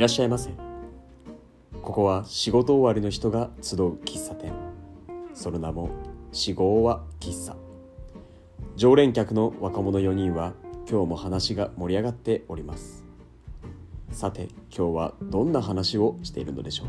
[0.00, 0.48] らっしゃいませ。
[1.82, 4.50] ここは仕事終わりの人が集う喫茶店。
[5.34, 5.90] その名も
[6.32, 7.54] 四号は喫茶。
[8.76, 10.54] 常連客の若者4人は
[10.88, 13.04] 今日も話が盛り上がっております。
[14.10, 16.86] さて今日はどんな話をしているのでしょう？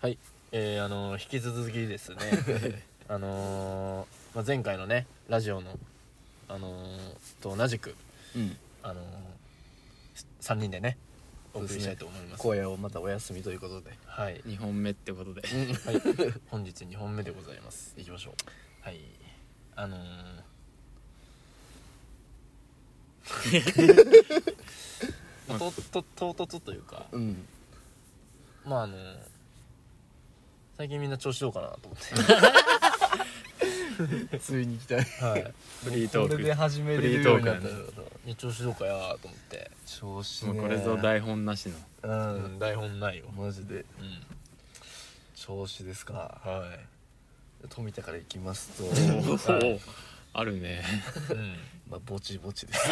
[0.00, 0.16] はい、
[0.52, 2.16] えー、あの引き続きですね。
[3.08, 5.78] あのーまあ、前回のねラジオの
[6.50, 7.94] あのーと同じく
[8.36, 8.56] うん。
[8.82, 9.04] あのー、
[10.40, 10.98] 3人でね
[11.54, 12.48] お送りしたいと思います。
[12.48, 13.90] 荒野をまたお休みということで。
[14.06, 15.42] はい、2本目ってことで。
[15.42, 15.48] は
[15.92, 16.00] い、
[16.50, 17.94] 本日2本目でございます。
[17.96, 18.34] いきましょう。
[18.80, 19.00] はい。
[19.76, 20.50] あのー
[25.48, 25.58] まあ
[25.92, 27.46] とと唐突というかうん。
[28.64, 28.96] まああの
[30.76, 32.04] 最近みんな調子どうかなと思って
[34.40, 35.04] ついに来たい。
[35.04, 35.52] はい。
[35.84, 36.52] フリートーク。
[36.54, 37.70] 始めれるようになったい
[38.26, 39.70] や調子どうかやーと思って。
[39.86, 41.76] 調子ねこれぞ台本なしの。
[42.02, 43.76] うん台本ないよマジで。
[43.76, 43.84] うん。
[45.34, 46.40] 調子ですか。
[46.44, 47.66] はい。
[47.68, 49.52] 富田からいきますと。
[49.52, 49.80] はい。
[50.32, 50.84] あるね。
[51.30, 51.56] うん。
[51.90, 52.88] まあぼちぼちです。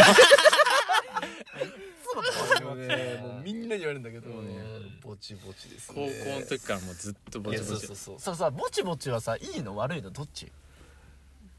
[2.62, 3.18] もうね。
[3.22, 5.00] もうみんなに言われるんだけどねうん。
[5.00, 7.66] ぼちぼちです高ね校の時からもうずっとぼちぼち。
[7.68, 8.18] そうそうそう。
[8.18, 9.76] ささぼちぼちはさいいの？
[9.76, 10.10] 悪いの？
[10.10, 10.50] どっち？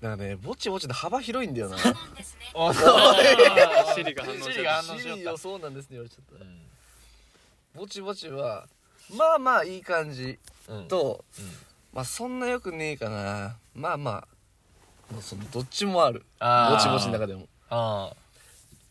[0.01, 1.75] なんかねぼちぼちの幅広いんだよな。
[2.55, 2.73] あ
[3.93, 6.61] シリが反応しシちゃっリが反応しシリよそうなんですね言われちゃったうん。
[7.75, 8.67] ぼちぼちは
[9.15, 10.39] まあまあいい感じ
[10.69, 10.87] うん。
[10.87, 11.45] とうん。
[11.93, 13.57] まあそんなよくねえかな。
[13.75, 14.25] まあま
[15.09, 16.23] あもうそのどっちもある。
[16.39, 16.75] あー。
[16.75, 17.47] ぼちぼちの中でも。
[17.69, 18.13] あ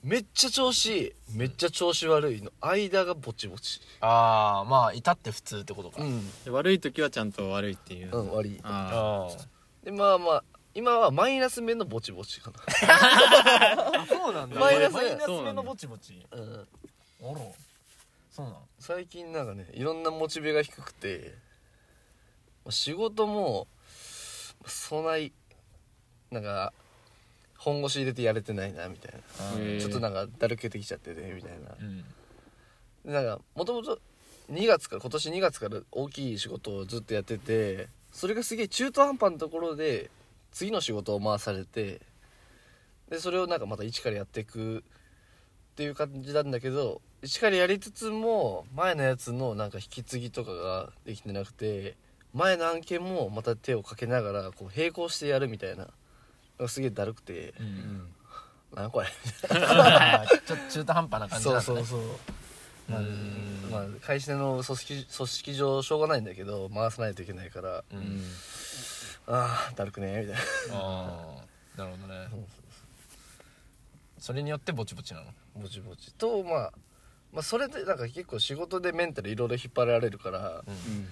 [0.02, 1.12] めっちゃ調子いい。
[1.32, 2.50] めっちゃ調子悪いの。
[2.60, 3.80] 間がぼちぼち。
[3.80, 4.68] ーあー。
[4.68, 6.02] まあいたって普通ってことか。
[6.02, 6.22] うん。
[6.44, 8.10] た悪い時はちゃんと悪いっていう。
[8.12, 8.60] うん悪い。
[8.62, 9.36] ああ
[9.84, 14.60] でまあまあ今はマイナス面のぼちぼちかあそうなんだ。
[14.60, 16.26] マイナスマイナス目のぼちぼち。
[16.30, 16.54] なうん。
[16.54, 17.40] あら。
[18.30, 18.54] そうなん。
[18.78, 21.34] 最近なんかねいろんなモチベが低くて
[22.64, 23.66] まあ仕事も
[24.66, 25.32] そない
[26.30, 26.72] なんか
[27.56, 29.18] 本腰入れてやれてないなみたいな。
[29.60, 29.80] へー。
[29.80, 31.74] ちょっとなんかだるけてきちゃっててみたいな。
[31.80, 32.04] うん。
[33.04, 33.98] でなんかもともと
[34.52, 40.10] 2月から今年2月から大きい仕事をずっとやっててそれがすげえ中途半端なところで
[40.52, 42.00] 次の仕事を回されて
[43.10, 44.82] でそれをなんかまた一からやっていくっ
[45.76, 51.96] ていう感じなんだけど一からやりつつも前のやつのなんか引き継ぎとかができてなくて
[52.34, 55.88] 前の案件もまた手をかけながらこう並行してやるみたいな
[56.68, 57.66] すげえだるくてううん。
[57.68, 58.08] ん
[58.74, 59.06] なんこれ。
[59.48, 61.58] ちょっと中途半端な感じだね。
[61.58, 62.02] うそうそう。
[62.88, 63.68] まあうん。
[63.70, 67.78] まあ、会社の組織組織上しょうがないんだけど回さないといけないから。
[67.78, 68.22] ううんん
[69.30, 70.40] ああだるくねみたいな。
[70.72, 71.44] あ
[71.76, 72.28] あなるほどね。
[74.18, 75.26] それによってぼちぼちなの？
[75.62, 76.12] ぼちぼち。
[76.14, 76.72] と、まあ、
[77.32, 81.08] まあそれでなんか結構仕事でメンタルいろいろ引っ張られるから、うん。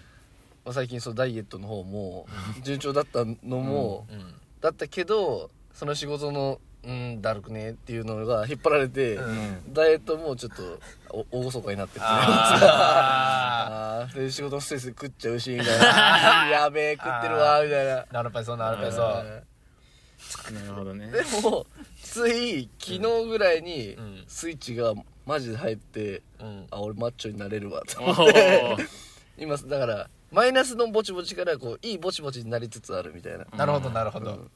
[0.65, 2.27] まあ、最近そのダイエットの方も
[2.63, 4.35] 順調だったのも、うん。
[4.61, 7.71] だったけどその仕事のうんだるくね？
[7.71, 9.73] っていうのが引っ張られて、うん。
[9.75, 16.49] ダイエットもちょっとお厳かになってってあ で仕事のストレス食っちゃうしみたいな。
[16.63, 17.99] やべえ食ってるわみたいな。
[17.99, 21.11] あなるペソなるペソなるほどね。
[21.11, 21.67] でも
[22.01, 24.25] つい昨日ぐらいにうん。
[24.29, 24.95] スイッチが
[25.27, 26.67] マジで入って、うん。
[26.71, 28.77] あ俺マッチョになれるわとお思って。
[28.79, 28.89] ー。
[29.43, 34.31] 今だからマイナスのぼちぼちからこういいぼちぼちになりつつあるみたいな、なるほどなるほど。
[34.31, 34.51] うん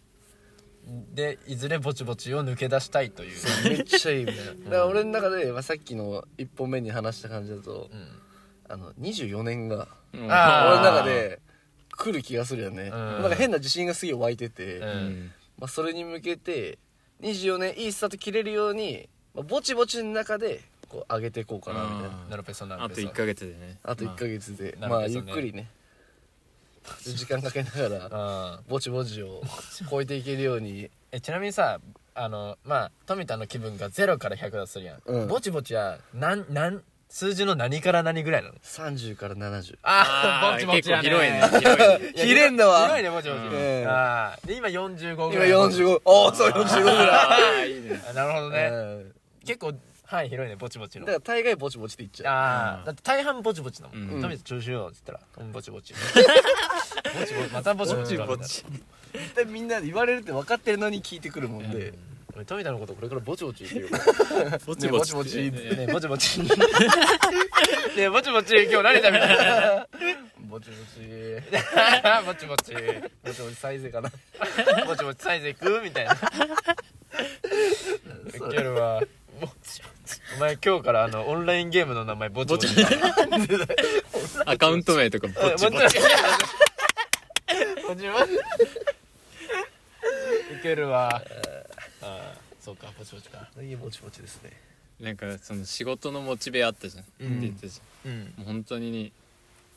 [1.14, 3.32] でいずれぼちぼちを抜け出したいという。
[3.64, 8.08] めっちゃいいみたいなだから俺の中で、まあ、さっきの1本目に話した感じだとうん。
[8.68, 10.20] あの24年がうん。
[10.20, 11.40] 俺の中で
[11.96, 12.90] 来る気がするよね、ん。
[12.90, 14.88] なんか変な自信がすげえ湧いてて、ううん。
[14.88, 16.78] んまあ、それに向けて
[17.20, 22.24] 24年いいスタート切れるように、まあ、ぼちぼちの中でこう上げていこうかなみたいな。
[22.26, 23.78] あなるペソなるあとペソ1ヶ月でね。
[23.82, 25.68] あと1ヶ月で、まあゆっくりね
[27.02, 29.42] 時間かけながらあぼちぼちを
[29.90, 30.90] 超えていけるように。
[31.12, 31.80] えちなみにさ
[32.14, 35.28] あのまあ富田の気分が0から100だとするやん、うん。
[35.28, 41.08] ぼちぼちはなんなん数字の何から何ぐらいなの？30から70あーぼちぼちやね。
[41.08, 41.40] 結構広いね。
[41.58, 42.12] 広いね。
[42.14, 43.88] いやひれんだわ広いねぼちぼち、うん。
[43.88, 47.08] あーで今45ぐ今らい45ああそう45ぐらい。
[47.08, 48.02] ああいいね。
[48.08, 49.14] あなるほどね、うん。
[49.44, 49.74] 結構
[50.10, 51.06] 範囲広いねぼちぼちの。
[51.06, 52.84] だから大概ぼちぼちって言っちゃああ、うん。
[52.84, 54.20] だって大半ぼちぼちだもん、うん。
[54.20, 55.94] 富田調子よって言ったらうんぼちぼち。
[57.16, 58.64] ぼちぼちまたぼちぼちぼちぼち。
[59.14, 61.94] う絶対みんな言われるって分かってるのに聞いてくるもんで、
[62.34, 63.90] 俺富田のことこれからぼちぼち言ってるよ。
[64.66, 65.36] ぼねぼちぼち。
[65.36, 66.40] ねえぼちぼち。
[66.42, 66.46] ね
[67.96, 69.88] えぼちぼち今日何食べた？
[70.40, 71.00] ぼちぼち。
[72.26, 72.74] ぼちぼち。
[73.22, 74.10] ぼちぼちサイズかな。
[74.86, 76.16] ぼちぼちサイズいくみたいな。
[78.40, 79.02] ウケるわ
[80.36, 82.66] お前今日からあのオンラインゲームの名前ぼちぼち。
[84.46, 85.62] アカウント名とかぼっち。
[85.62, 85.98] ぼっち。
[87.86, 88.30] ぼちぼち。
[90.58, 91.08] ウケるわ。
[91.10, 91.22] あ
[92.02, 93.48] あそうかぼちぼちか。
[93.60, 94.50] いいぼちぼちですね。
[95.00, 97.38] なんかその仕事のモチベあったじゃん、うん。
[97.38, 98.12] って言ったじうん。
[98.12, 98.18] ゃん。
[98.18, 99.12] もう本当に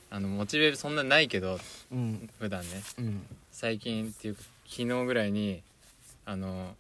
[0.10, 1.60] あのモチベそんなないけど
[1.92, 2.30] うん。
[2.40, 2.68] 普段ね。
[3.00, 3.26] うん。
[3.52, 5.62] 最近っていうか昨日ぐらいに
[6.26, 6.76] あの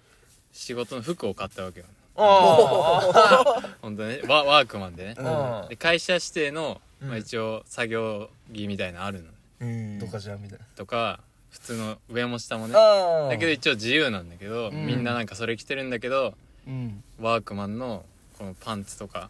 [0.51, 1.85] 仕事の服を買ったわけよ。
[1.87, 4.21] あ本当ね。
[4.27, 7.09] ワワークマンでね、あで会社指定の、うん。
[7.09, 9.29] まあ、一応作業着みたいなのあるの。
[9.61, 9.99] うん。
[9.99, 10.65] とかじゃみたいな。
[10.75, 11.19] とか
[11.51, 12.75] 普通の上も下もね。
[12.77, 14.85] あだけど一応自由なんだけど、うん。
[14.85, 16.33] みんななんかそれ着てるんだけど
[16.67, 17.03] うん。
[17.19, 18.05] ワークマンの
[18.37, 19.29] このパンツとか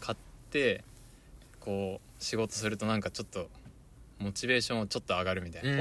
[0.00, 0.18] 買っ
[0.50, 0.82] て
[1.60, 3.48] こう仕事するとなんかちょっと
[4.18, 5.78] モチベーションもちょっと上がるみたいな、うん。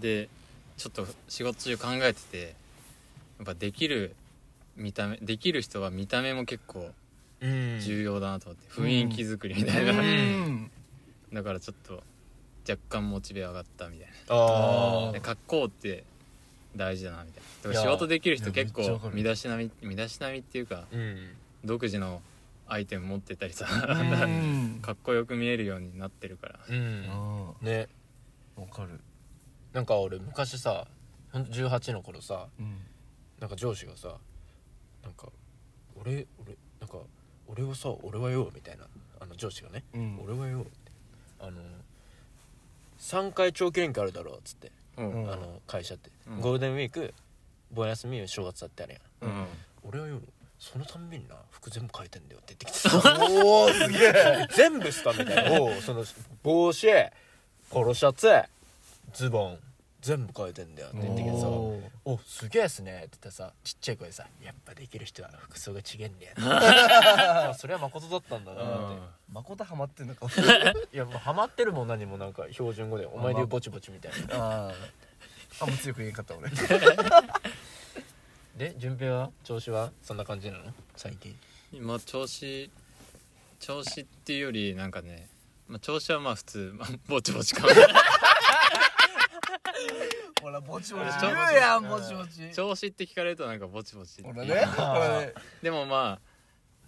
[0.00, 0.28] で
[0.76, 2.48] ちょっと仕事中考えててや
[3.42, 4.14] っぱできる
[4.76, 6.90] 見た目できる人は見た目も結構
[7.40, 7.80] うん。
[7.80, 10.70] 重要だなと思って、雰囲気作りみたいな、うん。
[11.32, 12.02] だからちょっと
[12.68, 16.04] 若干モチベ上がったみたいあなで格好って
[16.76, 17.80] 大事だなみたいな。
[17.80, 21.36] 仕事できる人結構身だしなみ身だしなみっていうかあうん。
[21.64, 22.20] 独自の
[22.66, 24.78] アイテム持ってたりさうん。
[24.82, 26.60] かっこよく見えるようになってるから。
[26.68, 27.06] うん。
[27.08, 27.88] あね。
[28.58, 29.00] ーわかる。
[29.72, 30.86] なんか俺昔さ
[31.32, 32.76] ほんと18の頃さうん
[33.40, 34.16] なんか上司がさ
[35.02, 35.28] なんか
[36.00, 36.98] 俺俺なんか
[37.48, 38.84] 俺をさ俺はよみたいな
[39.20, 40.20] あの上司がね、うん。
[40.24, 40.70] 俺はよって
[41.40, 41.52] あの
[42.98, 45.24] 3回長期連休あるだろうっつって、うん。
[45.24, 45.32] うん。
[45.32, 46.40] あの会社って、うん。
[46.40, 47.12] ゴールデンウィーク
[47.72, 49.30] 盆休み正月だってあるやん。
[49.30, 49.46] うん。
[49.84, 50.20] 俺はよ
[50.58, 54.46] そのたんびにな服全部変えてんだよって言ってきてさ おおすげえ。
[54.54, 55.80] 全部っすかみたいな。
[55.80, 56.04] その
[56.42, 56.86] 帽子
[57.70, 58.28] ポロシャツ
[59.12, 59.58] ズボン
[60.00, 61.80] 全部変えてんだよって言ってきてさお
[62.26, 66.32] すげえっすねって言ったらさちっちゃい声でさやっぱできる人は服装が違えんだよ
[67.50, 68.96] あそれは誠だったんだなって。
[69.32, 70.26] 誠ハマってんのか。
[70.92, 74.36] いやもうハマってるもん何もなんか標準語でお前で言うぼちぼちみたいな。
[74.36, 74.74] ああ。
[75.60, 76.50] あんま強く言えんかった俺。
[78.56, 79.30] で順平は？
[79.44, 79.92] 調子は？
[80.02, 80.74] そんな感じなの？
[80.96, 81.38] 最近。
[81.80, 82.70] まあ調子
[83.60, 85.28] 調子っていうよりなんかね、
[85.68, 87.68] まあ、調子はまあ普通、まあ、ぼちぼちかも
[90.40, 91.04] ほらぼちぼち。
[91.20, 92.50] 言うやんぼちぼち。
[92.54, 94.22] 調子って聞かれるとなんかぼちぼち。
[94.22, 94.64] ほらね。
[94.64, 95.34] ほらね。
[95.62, 96.24] でもまあ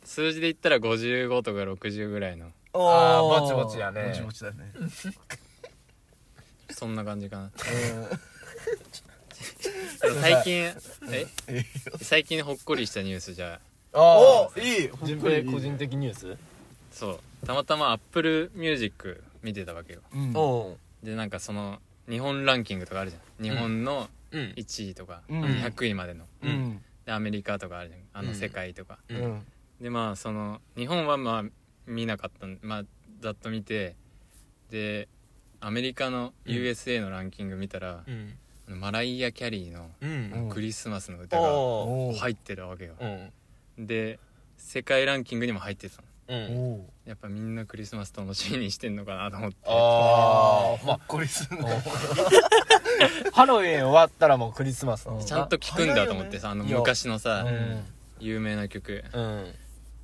[0.04, 2.46] 数字で言ったら55とか60ぐらいの。
[2.72, 3.22] あー。
[3.22, 4.08] おーぼちぼちやね。
[4.08, 4.72] ぼちぼちだね。
[6.70, 7.44] そんな感じかな。
[7.44, 7.52] うん。
[10.20, 10.54] 最近
[11.10, 11.26] え？
[12.00, 13.60] 最近ほっこりしたニュースじゃ
[13.92, 13.98] あ。
[13.98, 16.38] あおいい順平個人的ニュース？
[16.90, 17.46] そう。
[17.46, 20.00] たまたま Apple Music 見てたわけよ。
[20.14, 20.32] うん。
[20.34, 23.44] おでなんかその日本ランキングとかあるじゃん。
[23.44, 24.40] 日本のうん。
[24.56, 25.42] 1位とか、うん。
[25.44, 26.24] 100位までの。
[26.42, 26.80] うん。
[27.04, 28.00] でアメリカとかあるじゃん。
[28.14, 29.20] あうんの世界とか、ううん。
[29.36, 29.46] ん
[29.80, 31.44] でまあその日本はまあ
[31.86, 32.82] 見なかったんまあ
[33.20, 33.96] ざっと見て
[34.70, 35.08] で
[35.60, 38.34] アメリカの USA のランキング見たら、うん。
[38.68, 40.10] マライア・キャリーのうん。
[40.10, 42.18] うんクリスマスの歌がおおー。
[42.18, 43.32] 入ってるわけよ、うん
[43.86, 44.18] で
[44.58, 46.86] 世界ランキングにも入ってたのうん。
[47.04, 49.56] やっぱみんなクリスマス楽しみにしてんのかなと思って。
[49.66, 51.64] ああまほっこりするね。
[53.30, 55.06] あ ハロウィン終わったらもうクリスマス。
[55.06, 57.84] なのちゃんと聞くんだと思ってさ、あのいや昔のさ、うん。
[58.20, 59.04] 有名な曲。
[59.12, 59.54] うん。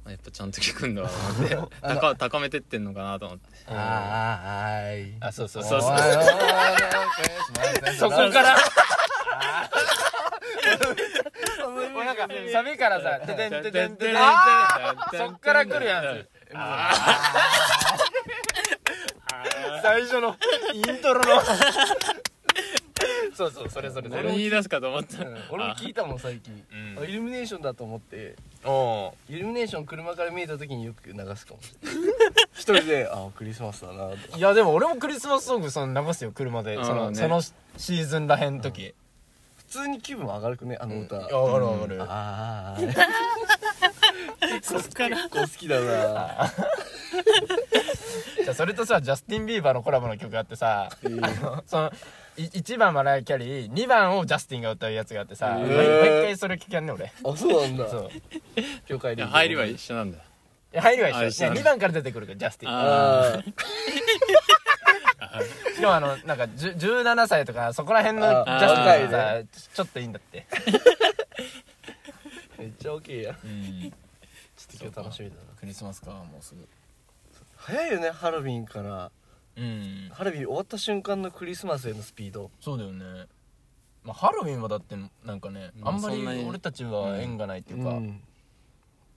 [0.09, 1.09] やっぱちゃんと聞くんだと
[1.55, 3.45] 思って高高めてってんのかなと思って。
[3.67, 5.13] あーはい。
[5.21, 5.63] あそうそう。
[5.63, 5.91] そうそう。
[5.91, 8.57] おーおーおーおーそこから
[12.53, 14.15] サビからさ「ててんててんててん」
[15.17, 16.29] そっから来るやつ
[19.83, 20.37] 最初の
[20.75, 21.43] イントロの。
[23.33, 24.23] そうそうそれそれそれ。
[24.23, 25.25] 何言い出すかと思った。
[25.25, 25.37] うん。
[25.51, 26.65] 俺も聞いたもん最近。
[26.97, 27.03] うん。
[27.03, 28.35] あイルミネーションだと思って。
[28.65, 32.03] おイルミネーション車から見えた時によく流すかもしれない
[32.53, 36.75] 一人であクリスマスだなといやでも俺もクリスマスソングその流すよ車で。
[36.75, 37.17] うんそのね。
[37.17, 38.89] そのシーズンらへん時。
[38.89, 38.95] 普
[39.69, 40.77] 通に気分上がるくね？
[40.81, 41.17] あの歌。
[41.17, 42.03] いやわかるわかる。
[42.03, 42.81] ああ
[44.63, 46.51] そっから結構好きだな。
[48.43, 51.93] じゃあそれとさジャスティン・ビーバーのコラボの曲があってさあのその
[52.37, 57.07] 1番マライア・キャリー2番をジャスティンが歌うやつがあってさへー毎毎回それ聞かんね俺。
[57.07, 57.89] あそうなんだ。
[57.89, 58.11] そう。
[58.87, 60.19] 教会いや入りは一緒なんだ
[60.75, 61.19] 入りは一緒。
[61.19, 61.61] いやあ一緒なんだ。
[61.61, 63.43] 2番から出てくるからジャスティンああ
[65.75, 68.75] しかもあのなんか10 17歳とかそこら辺のジあャス
[69.11, 70.47] ティさちょっといいんだって。
[72.59, 73.37] めっちゃ大きいやん。
[73.45, 73.81] うん。
[73.83, 75.43] ちょっと今日楽しみだな。
[75.59, 76.67] クリスマスかもうすぐ。
[77.57, 79.11] 早いよねハロウィンから。
[79.57, 80.11] うん。
[80.13, 82.51] ハロウィン終わった瞬間のクリスマスへのスピード。
[82.61, 83.27] そうだよね。
[84.05, 88.23] まあ、ハロウィンはだってなんかね、まああんまり俺たちは縁がないっていうか、うん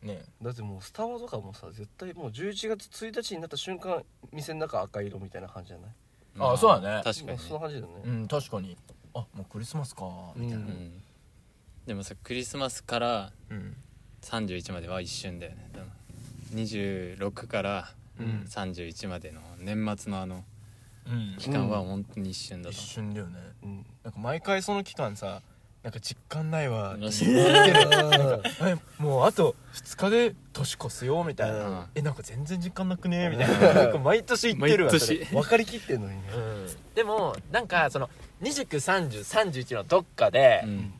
[0.03, 0.23] ね。
[0.41, 5.91] だってもうスタバとかもさ絶対もう11月1日になった瞬間店の中赤色みたいな感じじゃない？
[6.53, 7.01] あそうだね。
[7.03, 7.37] 確かにね。
[7.37, 8.77] そんな感じだよね、うん確かに。
[9.13, 10.05] あもうクリスマスか
[10.35, 10.65] みたいな。
[10.65, 11.03] うんうん。
[11.85, 13.75] でもさクリスマスからうん。
[14.21, 15.69] 31までは一瞬だよね。
[15.73, 15.89] 多分。
[16.63, 18.45] 26からうん。
[18.49, 20.43] 31までの年末のあの
[21.07, 21.35] うん。
[21.37, 23.39] 期間は本当に一瞬だ一と瞬だよね。
[23.63, 23.85] うん。
[24.03, 25.41] なんか毎回その期間さ
[25.83, 26.95] なんか実感ないわ。
[26.95, 27.09] 思う
[28.61, 31.85] えもうあと2日で年越すよみたいな、うん。
[31.95, 33.29] えなんか全然実感なくね？
[33.29, 33.73] みたいな。
[33.73, 36.23] なんか毎年言ってるわ分かりきってんのにね。
[36.35, 36.67] うん。
[36.93, 38.09] でもなんかその
[38.43, 40.93] 293031のどっかで、うん。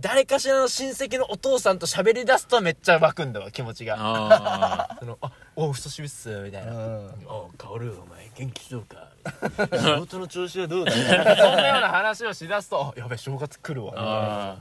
[0.00, 3.96] 誰かしらの親戚のお父さんと喋り出すとめっちゃ湧くんだわ気持ちが。
[3.98, 6.72] あ そのあお久しぶりっすみたいな。
[6.72, 7.08] うん。
[7.26, 9.10] おカオルお前元気そうか。
[9.78, 10.92] 仕事の調子はどうだ？
[10.92, 13.92] そんなような話をしだすとあ やべ正月来るわ。
[13.96, 14.56] あ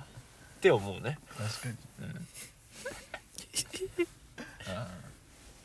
[0.58, 1.18] って思うね。
[1.38, 1.78] 確かに。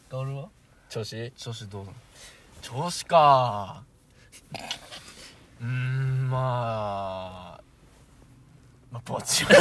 [0.08, 0.48] 薫は？
[0.88, 1.32] 調子？
[1.36, 1.96] 調子どうなの？
[2.62, 3.82] 調子か。
[5.60, 7.60] うーんまあ
[8.92, 9.56] まあぼちぼち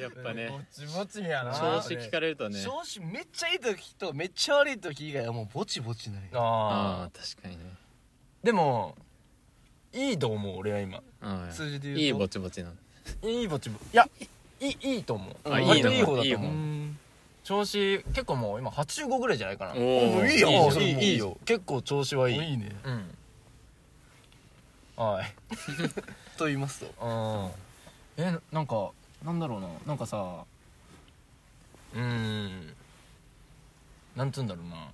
[0.00, 1.52] やっぱねぼちぼちやな。
[1.52, 2.62] 調子聞かれるとね。
[2.62, 7.64] 調子めっちゃいい時とめっちゃ悪い時以外はもうぼちぼちないああああ確かにね。
[8.42, 8.96] でも
[9.92, 11.02] いいと思う俺は今。
[11.22, 12.02] うん数字で言うと。
[12.02, 12.74] いいぼちぼちなの
[13.30, 14.08] いいぼちぼいや
[14.60, 15.36] いいいいと思う。
[15.44, 16.46] あ割といいのいい方だといい方。
[16.46, 16.94] 思う
[17.44, 19.72] 調子結構もう今85ぐらいじゃないかな。
[19.72, 20.30] おー。
[20.30, 20.48] いいよ。
[20.80, 21.38] いいいいよ。
[21.44, 22.36] 結構調子はいい。
[22.36, 22.76] いいね。
[22.84, 23.14] うん。
[24.96, 25.34] はい。
[26.36, 27.50] と言いますと。
[28.18, 28.22] うん。
[28.24, 28.90] えなんか
[29.24, 29.68] なんだろうな。
[29.86, 30.44] なんかさ
[31.94, 32.74] うーん。
[34.16, 34.88] なんつうんだろうな。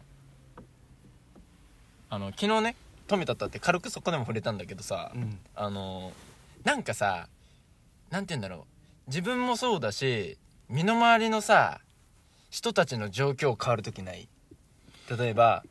[2.11, 2.77] あの昨日ね
[3.07, 5.39] 富田と会って軽くそこでも触れたんだけどさ、うん。
[5.55, 6.13] あの
[6.63, 7.29] なんかさ
[8.11, 8.61] なんて言うんだろう。
[9.09, 10.39] 自分もそうだし
[10.69, 11.81] 身の回りのさ
[12.51, 14.29] 人たちの状況変わる時ない？
[15.19, 15.63] 例えば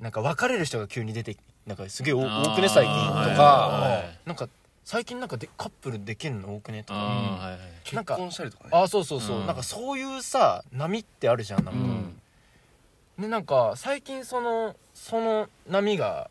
[0.00, 1.36] なんか別れる人が急に出て
[1.66, 2.68] なんかすげえ多多くね？
[2.68, 4.18] 最近とか、はいはいはい。
[4.24, 4.48] なんか
[4.84, 6.84] 最近なんかでカップルできるの多くね？
[6.84, 7.00] とか。
[7.00, 7.60] ああはいはい。
[7.84, 8.70] 結婚したりとかね。
[8.72, 9.46] あそうそうそう、うん。
[9.46, 12.20] なんかそういうさ波ってあるじゃんなんか、うん。
[13.18, 16.30] でなんか最近そのその波が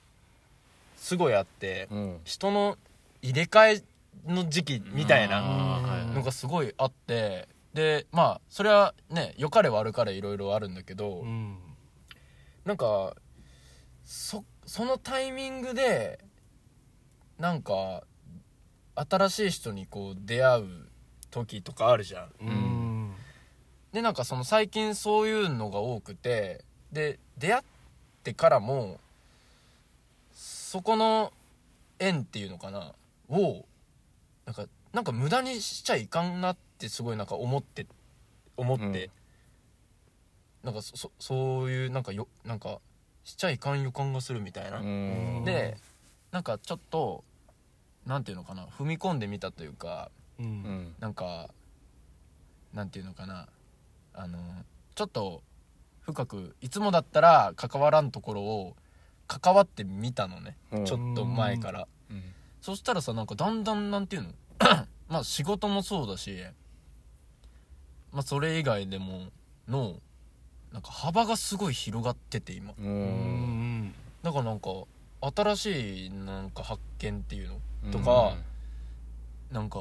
[0.95, 2.19] すごいあって、うん。
[2.25, 2.77] 人の
[3.21, 3.83] 入れ替え
[4.31, 6.15] の時期みたいなあーはいはい。
[6.15, 11.57] のがすごいあってでまあそれはね良かれ悪かれいろいろあるんだけど、うん。
[12.65, 13.15] なんか
[14.05, 16.19] そそのタイミングで
[17.39, 18.03] なんか
[18.95, 20.65] 新しい人にこう出会う
[21.31, 22.31] 時とかあるじゃん。
[22.41, 23.13] うん。
[23.91, 27.63] でなんかその最近そういうのが多くてで出会っ
[28.23, 28.99] てからも
[30.33, 31.31] そこの
[31.99, 32.93] 縁っていうのかな
[33.29, 33.65] を
[34.45, 37.85] なんかなんか無駄にしちゃいかんなってすごいなんか思って
[38.57, 39.09] 思って、うん。
[40.63, 42.79] なんかそそそういうなんかよなんか
[43.23, 45.43] しちゃいかん予感がするみたいな、うん。
[45.45, 45.77] で
[46.31, 47.23] なんかちょっと
[48.05, 50.49] なんていうのかな踏み込んでみたというかううん。
[50.63, 51.49] んなんか
[52.73, 53.47] なんていうのかな
[54.13, 54.37] あの
[54.95, 55.41] ちょっと
[56.01, 58.75] 深くいつもだったら関わらんところを
[59.27, 60.85] 関わってみたのね、うん。
[60.85, 61.87] ちょっと前から。
[62.09, 62.23] うん。
[62.61, 64.29] そしたらさなんかだんだんなんていうの
[65.07, 66.43] まあ仕事もそうだし
[68.11, 69.27] まあそれ以外でも
[69.67, 69.99] の
[70.71, 72.73] なんか幅がすごい広がってて今。
[74.23, 74.69] だからなんか
[75.21, 77.59] 新しいなんか発見っていううんの
[77.91, 78.35] とか、
[79.51, 79.79] なんか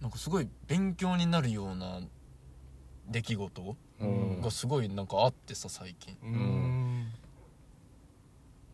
[0.00, 2.00] なんかすごい勉強になるような
[3.08, 4.40] 出来事うん。
[4.40, 6.14] がすごいなんかあってさ最近。
[6.14, 7.06] っうん。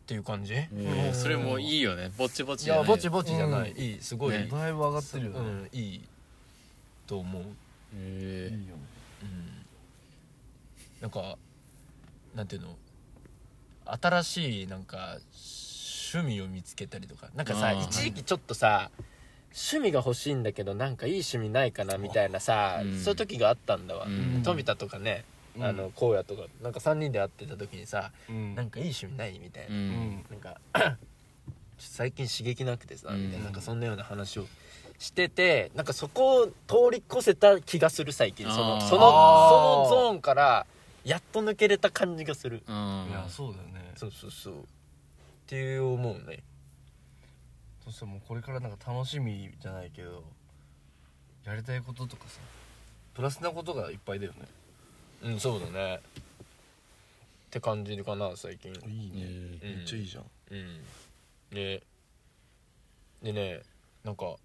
[0.07, 2.11] ていう感じ、えーそれもいいよね。
[2.17, 2.83] ぼちぼちいじゃない。
[2.83, 4.47] やぼちぼちじゃない、いいすごい、ね。
[4.51, 6.01] だいぶ上がってるようねんいい
[7.05, 7.43] と思う、
[7.93, 8.81] えいいよね。
[9.21, 9.65] うん、
[11.01, 11.37] なんか
[12.33, 12.75] なんていうの？
[13.85, 15.19] 新しいなんか
[16.13, 17.29] 趣味を見つけたりとか。
[17.35, 18.89] なんかさ一時期ちょっとさ
[19.51, 22.95] 趣味が欲しいんだけどなんかいい趣味ないかなみたいなさ、うん。
[22.95, 24.41] そういう時があったんだわ、うん。
[24.43, 25.25] 富田とかね、
[25.55, 25.63] うん。
[25.63, 28.55] あの荒野とかなんか3人で会ってた時にさ、うん。
[28.55, 29.85] なんかいい趣味ないみたいな、ううん。
[29.85, 30.97] んなんかちょっと
[31.77, 33.25] 最近刺激なくてさ、うん。
[33.25, 34.45] みたいななんかそんなような話を
[34.99, 36.53] しててなんかそこを通
[36.91, 38.45] り越せた気がする最近。
[38.51, 40.65] そのそのあーそのゾーンから
[41.03, 42.61] やっと抜けれた感じがする。
[42.67, 43.07] うん。
[43.09, 43.91] いやそうだよね。
[43.95, 44.67] そうそうそう
[45.49, 46.43] っていう思うね。
[47.83, 50.23] そしてもうこれからなんか楽しみじゃないけど
[51.43, 52.39] やりたいこととかさ
[53.15, 54.47] プラスなことがいっぱいだよね。
[55.23, 55.95] うんそうだね。
[55.95, 55.99] っ
[57.49, 58.71] て感じかな最近。
[58.71, 59.25] いいね。
[59.63, 59.77] うん。
[59.77, 60.23] めっちゃいいじゃん。
[60.51, 60.65] うん。
[61.51, 61.79] ね
[63.23, 63.61] でね
[64.03, 64.35] なんか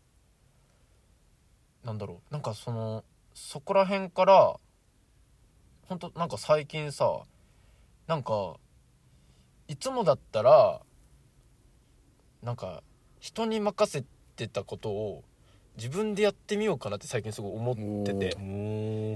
[1.85, 2.33] なんだろう。
[2.33, 4.57] なんかそのそこら辺から
[5.87, 7.21] ほんとなんか最近さ
[8.07, 8.55] なんか
[9.69, 10.81] いつもだったら
[12.45, 12.83] なんか
[13.21, 14.05] 人に任せ
[14.37, 15.25] てたことを
[15.77, 18.37] 自分でやってみようかなって最近すごい思ってて。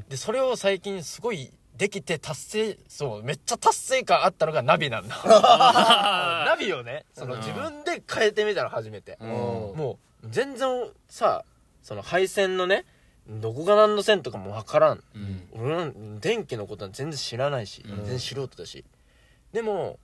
[0.08, 5.16] でそれを最近すごいできて達成そうめっちゃ達成感あったのがナビなんだ。
[5.24, 7.40] ナビをねそのうん。
[7.40, 9.28] 自分で変えてみたの初めて、うん。
[9.28, 11.44] もう全然さ
[11.82, 12.84] その配線のね
[13.28, 15.04] どこが何の線とかも分からん。
[15.14, 15.48] うん。
[15.52, 17.96] 俺は電気のことは全然知らないし、うん。
[17.98, 18.84] 全然素人だし。
[19.52, 19.98] でも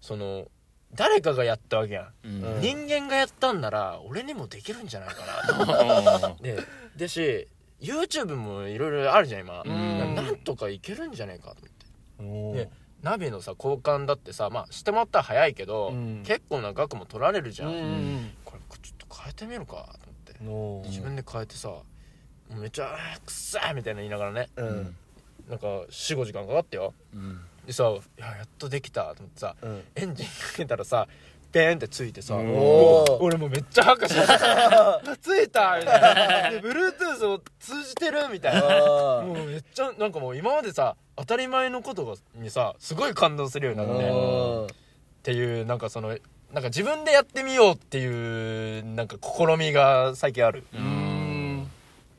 [0.00, 0.48] その
[0.94, 2.60] 誰かがやったわけやん、うん。
[2.60, 6.42] 人間がやったんなら俺にもできるんじゃないかなと。
[6.42, 6.58] で
[6.96, 7.46] でし
[7.80, 10.14] YouTube もいろいろあるじゃん今、ん。
[10.16, 11.56] なんとかいけるんじゃないかと
[12.18, 12.62] 思って。
[12.62, 12.70] おで
[13.02, 16.22] ナビのさ交換だってさまあしてもらったら早いけど、うん。
[16.26, 18.30] 結構な額も取られるじゃん、うん。
[18.44, 19.94] これちょっと変えてみるか
[20.42, 21.70] と思って、お自分で変えてさ
[22.50, 24.48] めっちゃ「くっさー」みたいな言いながらね。
[24.56, 24.96] うん。
[25.48, 26.94] なんか45時間かかってよ。
[27.14, 27.84] うんでさ
[28.16, 29.84] 「いややっとできた」と思ってさうん。
[29.94, 31.06] エンジンかけたらさ
[31.52, 33.18] ペーンってついてさおー。
[33.20, 34.24] 俺もうめっちゃ拍手して
[35.20, 36.50] ついたみたいな。
[36.50, 38.60] で Bluetooth を通じてるみたいな。
[39.18, 44.04] あもうめっちゃなんかもう今までさ当たり前のことがにさすごい感動するようになって。
[44.04, 44.76] ーっ
[45.22, 46.18] ていうなんかそのなん
[46.62, 50.64] か自分でやってみようっていうなんか試みが最近ある。
[50.72, 51.70] ううん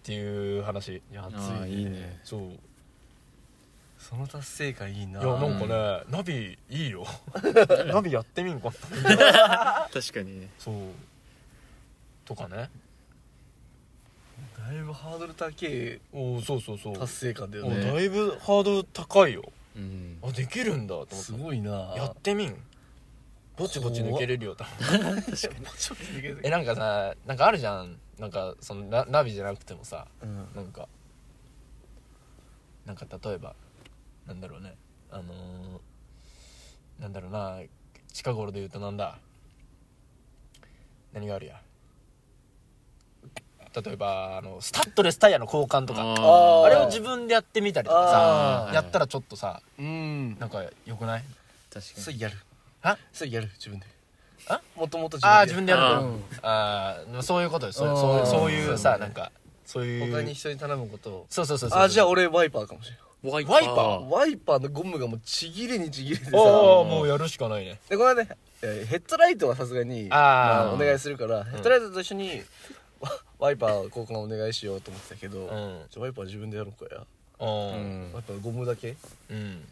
[0.04, 1.28] ていう話いや
[1.66, 2.20] いいね。
[2.24, 2.42] そう
[4.00, 5.22] その達成感いいな。
[5.22, 7.06] いやなんかねナビいいよ。
[7.92, 8.72] ナビやってみんか。
[9.94, 10.50] 確かにね。
[10.58, 10.76] そう。
[12.26, 12.70] とかね。
[14.58, 16.02] だいぶハードル高い。
[16.14, 16.98] おおそうそうそう。
[16.98, 19.52] 達成感だよおだねいぶハードル高いよ。
[19.76, 20.18] うん。
[20.24, 21.94] あできるんだと思ってすごいな。
[21.98, 22.56] やってみん。
[23.58, 25.62] ぼちぼち抜けれるよ多分 ちょっと
[25.96, 28.00] 逃げてえなんかさなんかあるじゃん。
[28.18, 30.08] なんかそのナナビじゃなくてもさ。
[30.22, 30.48] うん。
[30.56, 30.88] なんか。
[32.86, 33.56] なんか例えば
[34.30, 34.76] なんだろうね。
[35.10, 37.58] あのー、なんだろうな。
[38.14, 39.18] 近頃で言うとなんだ？
[41.14, 41.60] 何があるや？
[43.84, 46.02] 例えばあのスタッドレスタイヤの交換とか。
[46.02, 48.76] あれを自分でやってみたりとかさ。
[48.76, 50.38] やったらちょっとさうん。
[50.38, 51.24] なんかよくない？
[51.74, 52.04] 確かに。
[52.04, 52.38] それやる。
[52.84, 52.98] あ？
[53.12, 53.88] それやる自分で。
[54.48, 54.62] あ？
[54.76, 56.04] もともとああ自分でやるあ
[56.44, 57.80] ああそういうことです。
[57.80, 59.32] そうそういうさなんか
[59.66, 60.12] そういう。
[60.12, 61.26] 他に人に頼むことを。
[61.32, 66.44] そうそうそうそうあじゃあ俺ワイパーかもしれないワイワイパーワイパーのゴムがもうちぎれにちぎれてさああ
[66.86, 67.78] もうやるしかないね。
[67.90, 68.30] でこの間ね
[68.62, 70.18] えーヘッドライトはさすがにあー。
[70.18, 72.42] まあお願いするからヘッドライトと一緒に
[73.02, 75.48] ワワイパー交換お願いしようと思ってたけど、うん。
[75.90, 77.02] じゃあワイパー自分でやろうかや。
[77.02, 78.10] ううん。
[78.10, 78.96] んワイパーゴムだけ？
[79.30, 79.66] うん。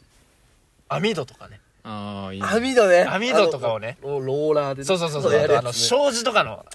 [0.89, 1.59] 網戸とかね。
[1.83, 2.47] ああいいね。
[2.49, 3.03] 網戸ね。
[3.05, 3.97] 網戸とかをね。
[4.01, 4.85] ロローラーでね。
[4.85, 5.31] そうそうそうそう。
[5.31, 5.55] ね。
[5.55, 6.65] あの障子とかの。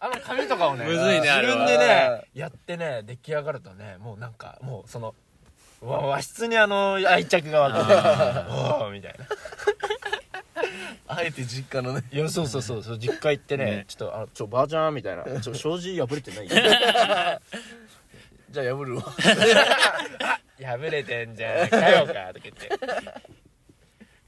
[0.00, 0.84] あの紙とかをね。
[0.84, 5.14] むずいね自分でねやってね出来上がるとねもうなんかもうそのわ
[5.82, 9.26] 和室にあの愛着が湧くみたいな。
[11.08, 12.04] あえて実家のね。
[12.12, 13.84] いやそうそうそうそう実家行ってねね。
[13.88, 15.24] ちょっとあのちょばあちゃんみたいな。
[15.40, 16.48] ちょ障子破れてない？
[18.50, 19.02] じゃあ破るわ。
[20.62, 21.68] 破れてんじゃん。
[21.68, 22.68] かよかとか言って。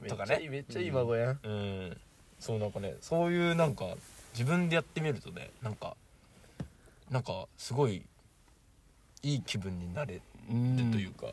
[0.08, 0.46] とかね。
[0.50, 1.40] めっちゃいい孫やん。
[1.42, 2.00] うん。
[2.40, 3.94] そうなんかねそういうなんか
[4.32, 5.96] 自分でやってみるとねなんか
[7.10, 8.04] なんかすごい
[9.22, 10.20] いい気分になれる
[10.92, 11.28] というか、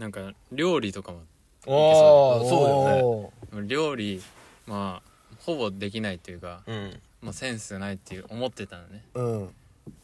[0.00, 1.18] なんか料理とかも。
[1.66, 3.60] ああそうだよね。
[3.62, 4.22] ね料理
[4.66, 7.00] まあほぼできないっていうか、うん。
[7.20, 9.04] まあ、センスないっていう思ってたのね。
[9.12, 9.48] うん。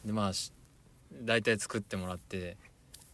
[0.05, 0.53] でまあし
[1.23, 2.59] 大体作ってもらって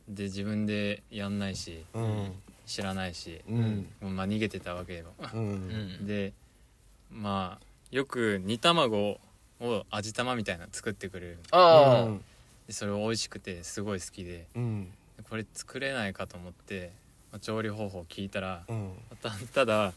[0.09, 2.33] で自分でやんないしうん。
[2.66, 3.87] 知らないし、うん。
[4.01, 5.05] まあ逃げてたわけ
[6.03, 6.33] で
[7.12, 9.21] まあよく煮卵
[9.61, 12.18] を味玉みたいなの作ってくれるああ
[12.66, 14.49] でそれ美味しくてすごい好きで。
[14.57, 14.92] うん
[15.33, 16.92] これ作れないかと思って、
[17.33, 18.92] まあ調理方法聞いたらうん。
[19.23, 19.95] たただ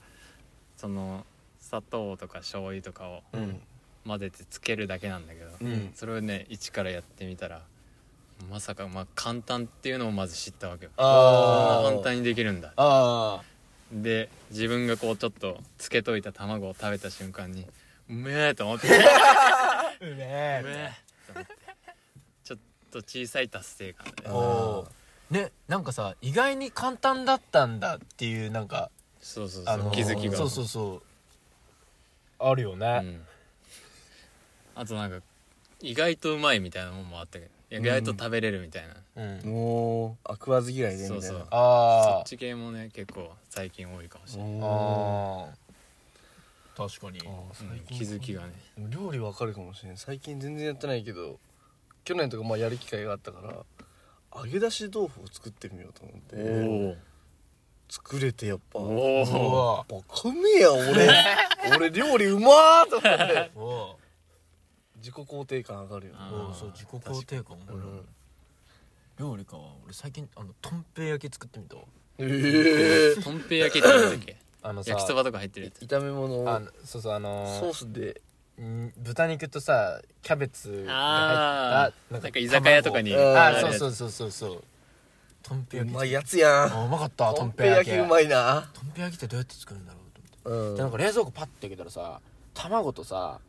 [0.77, 1.25] その
[1.59, 3.59] 砂糖とか醤油とかをうん。
[4.07, 5.91] 混ぜてつけるだけなんだけど、うん。
[5.93, 7.63] それをね一からやってみたら
[8.49, 10.91] まさかまあ簡単っていうのをまず知ったわけよ。
[10.95, 12.71] あ簡単にできるんだ。
[12.77, 13.41] あ
[13.91, 17.67] で自分がこうちょっとつけといた卵を食べた瞬間に
[18.09, 18.87] うめえと思って。
[18.87, 18.91] う
[19.99, 21.55] うめめええと思って。
[22.45, 24.29] ちょっと小さい達成感で。
[24.29, 30.37] おーねなんかさ意外に簡単だったんだっていうなんかそうそうそう、あの気づきが。
[30.37, 31.01] そうそうそう。
[32.37, 33.25] あるようね、ん、
[34.75, 35.19] あとなんか
[35.81, 37.51] 意外とうまいみたいなもんもあったけど。
[37.71, 39.39] 意外と食べれるみたいな、うん。
[39.51, 41.23] おーあ食わず嫌いでみたいな。
[41.23, 41.47] そうそう。
[41.49, 44.59] そあっち系もね結構最近多いかもしれない。
[44.61, 47.19] ああ確かに。
[47.87, 48.53] 気づきがね。
[48.77, 51.39] 料理わかるかもしれない最近全然やってないけど
[52.03, 53.55] 去年とかまあやる機会があったから
[54.35, 56.35] 揚げ出し豆腐を作ってみようと思って。
[56.99, 58.79] お作れてやっぱ。
[58.79, 61.09] バカめえや俺。
[61.77, 63.51] 俺料理うまーと思って。
[63.55, 63.99] おお
[64.97, 66.19] 自己肯定感上がるよね。
[66.57, 68.05] そう自己肯定感うん
[69.19, 69.57] 料理か。
[69.85, 71.83] 俺最近あのとんぺい焼き作ってみたわ。
[72.17, 74.37] ええとんぺい焼きってなんだっけ？
[74.63, 75.85] あのさ焼きそばとか入ってるやつ。
[75.85, 78.15] 炒め物をそうそうあのーソースでん
[78.57, 84.63] 豚肉とさキャベツがあ入ったなんか居酒屋とかに卵ああそうそうそうそうそう。
[85.43, 86.73] とんぺ焼きうまいやつやん。
[86.73, 88.69] あうまかったととんんぺ焼きぺ焼きうまいな。
[88.73, 90.11] とんぺ焼きってどうやって作るんだろう
[90.43, 90.69] と思って。
[90.69, 90.75] うん。
[90.75, 92.21] でなんか冷蔵庫パッて開けたらさ
[92.53, 93.39] 卵とさ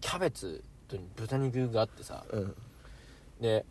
[0.00, 2.24] キャベツと豚肉があってさ。
[2.30, 2.54] うん。
[3.40, 3.64] で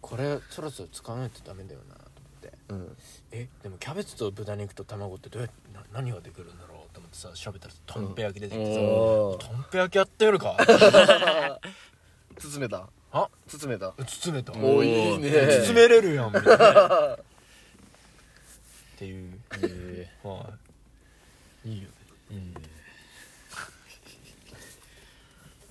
[0.00, 2.52] これそろそろ使わないとダメだよなと思って。
[2.68, 2.96] うん。
[3.32, 6.67] えでもキャベツと豚肉と卵ってどうやってな何ができるんだろ
[7.08, 9.64] ってさ調べたらとんぺ焼き出てきてさ、とん。
[9.70, 10.56] ぺ焼きやってやるか？
[12.38, 12.88] 包めた？
[13.10, 13.92] あ包めた？
[14.04, 14.52] 包めた。
[14.52, 15.30] おーいいね。
[15.66, 17.14] 包めれるやんみたいな。
[17.14, 17.18] っ
[18.96, 19.40] ていう。
[19.62, 20.50] えは
[21.64, 21.70] い。
[21.70, 21.88] いよね。
[22.30, 22.54] うん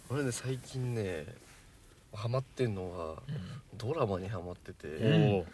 [0.09, 1.25] 俺ね最近ね
[2.13, 3.15] ハマってんのは
[3.75, 5.45] ドラマにハマってて、ーお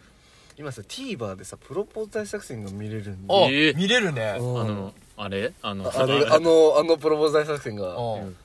[0.56, 4.36] 今さ TVer でさプロポーズ大作戦が見れるんであ、えー見れるね。
[4.38, 4.54] うん。
[4.54, 5.52] おあのあれ？
[5.62, 8.36] あのあれあのあのプロポーズ大作戦がうん。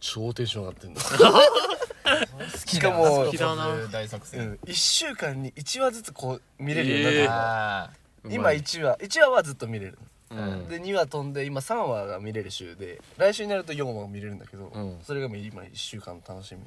[0.00, 1.00] 超テンション上がってんの。
[2.66, 3.86] しかも好きだな。
[3.88, 4.54] 大作う戦ん。
[4.66, 7.24] 1週間に1話ずつこう見れるようになってる。
[7.26, 7.90] のあ
[8.28, 9.98] 今1話1話はずっと見れる。
[10.30, 10.68] うん。
[10.68, 14.98] で2話飛んで今3話が見れる週で来週になると4話が見れるんだけど、うん。
[15.04, 16.62] それが今1週間の楽しみ。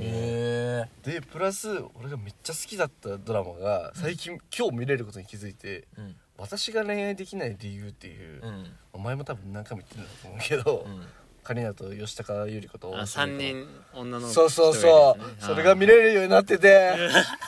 [0.00, 1.68] でプラス
[2.00, 8.66] 俺がめっちゃ好きだったドラマが最近、今日見れることに気づいてえうん私が恋愛できない理由っていう、うん。
[8.92, 11.06] お前も多分何回も言ってるんだと思うけど、うん。
[11.42, 15.44] カリナと吉高由里子とあ三人女のそうそうそう。
[15.44, 16.96] それが見れるようになってて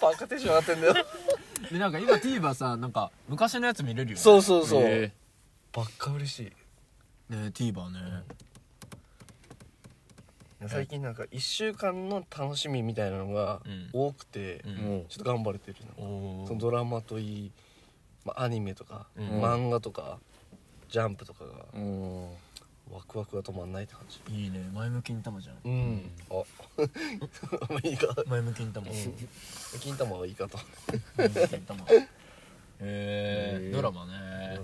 [0.03, 1.07] バカテンション上がってんだよ。
[1.71, 4.17] でなんか今 TVer さなんか昔のやつ見れるよね。
[4.17, 5.13] そうそうそう、え。
[5.73, 7.33] ばっか嬉しい。
[7.33, 8.25] ね TVer ね。
[10.67, 13.91] 最近なんか1週間の楽しみみたいなのがうん。
[13.93, 14.73] 多くて、うん。
[14.73, 17.53] ーもうちょっと頑張れてるそのドラマといい、
[18.25, 19.29] まあ、アニメとか、うん。
[19.43, 20.19] 漫画とか
[20.89, 22.37] ジャンプとかがお
[22.93, 24.21] ワクワクが止まんないって感じ。
[24.35, 24.71] いいね。
[24.73, 25.57] 前向きに玉じゃん。
[25.65, 26.11] うん。
[26.31, 26.35] あ
[27.89, 28.87] いいか前向きに玉
[29.81, 30.59] 金玉はいいかと。
[31.17, 32.09] 前向きに玉へえ
[32.81, 33.73] へー。
[33.73, 34.61] ドラマね。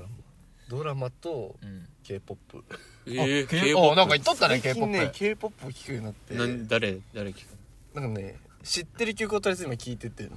[0.68, 1.10] ドラマ。
[1.10, 1.88] とうん。
[2.02, 2.62] K p o p
[3.06, 6.34] えー K- K-POP あなんか言っとったね最 k p 近 o p ね k p o p を聴くようになって。
[6.34, 7.48] なん誰誰聞く
[7.94, 10.28] なんかね知ってる曲をとりあえず今聴いてて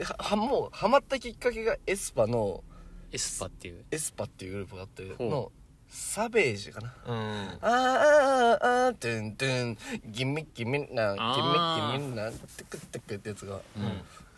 [0.00, 2.64] ははもうハマったきっかけがエスパの
[3.10, 3.84] エスパっていう？
[3.90, 5.28] エスパっていうグループがあってほう。
[5.28, 5.52] の
[5.88, 6.94] サベージかな。
[7.06, 7.14] うん。
[7.14, 11.98] あーあーあートゥントゥンギミギミなギあー。
[11.98, 13.60] ミギミなテクテクってやつがうん。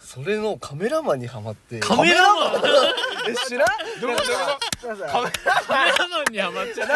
[0.00, 2.62] それのカメラマンにハマってカメラマン？
[3.30, 3.68] え知らん？
[4.00, 4.22] どういうこ
[4.82, 4.98] となん。
[4.98, 5.32] かなんか
[5.66, 6.88] カメラマンにハマっちゃう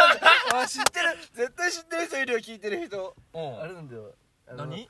[0.63, 1.17] あ知ってる。
[1.33, 3.15] 絶対知ってる人いるよ聞いてる人。
[3.33, 3.61] うん。
[3.63, 4.15] あるんだよ。
[4.49, 4.89] あの何？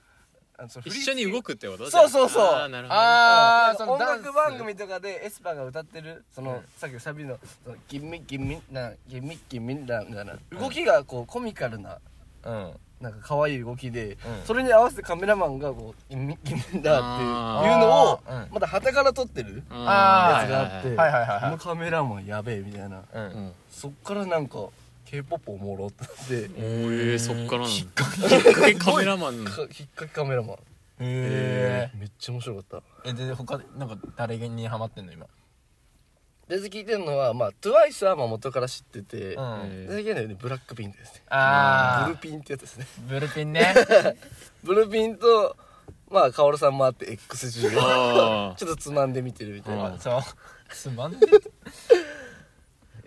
[0.85, 1.89] 一緒に動くってこと？
[1.91, 2.45] そうそうそう。
[2.45, 2.65] あ。
[2.67, 6.61] ーなるほどあ音楽番組とかでエスパーが歌ってるその、うん。
[6.77, 11.99] さっきのサビの「そのギミギミなギミギミな」みたいな動きがこうコミカルな
[12.45, 12.73] うん。
[13.01, 14.45] なんか可愛い動きで、うん。
[14.45, 21.41] それに合わせてカメラマンがこうギミギミだっていうのをまだ旗から撮ってるやつがあって、はいはいはいはい。
[21.43, 22.99] このカメラマンやべえみたいな。
[22.99, 23.53] ううんん。
[23.71, 24.67] そっからなんか
[25.11, 26.05] k p o p おもろって。
[26.05, 27.19] なってえー。
[27.19, 28.05] そっからなのきっか
[28.67, 29.43] け カメラマン。
[29.43, 30.57] のか引っかけカメラマン。
[31.01, 33.09] へめっちゃ面白かった。
[33.09, 35.27] えで他でなんか誰にハマってんの今？
[36.47, 39.61] で聞いてるのはまあ TWICE はまあ元から知ってて、うん。
[39.65, 41.23] えで聞いてるのはねブラックピンクですね。
[41.31, 42.87] あブルピンってやつですね。
[43.09, 43.75] ブルピンね。
[44.63, 45.57] ブルピンと
[46.11, 50.21] まあカオルさんもあって XG をあ ちょっとつまんで見てるみたいな、うんそう。
[50.71, 51.27] つまんで